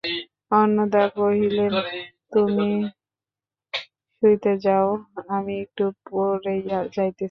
অন্নদা 0.51 1.03
কহিলেন, 1.15 1.73
তুমি 2.31 2.69
শুইতে 4.23 4.53
যাও, 4.57 4.87
আমি 5.29 5.53
একটু 5.63 5.85
পরেই 6.07 6.61
যাইতেছি। 6.95 7.19